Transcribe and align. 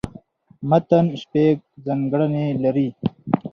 متن 0.69 1.05
شپږ 1.21 1.55
ځانګړني 1.85 2.47
لري. 2.63 2.87